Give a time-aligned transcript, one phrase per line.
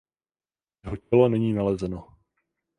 [0.83, 2.17] Jeho tělo není nalezeno.